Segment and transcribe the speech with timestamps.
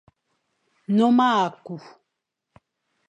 [0.89, 1.31] Nnôm à
[1.65, 1.73] ku.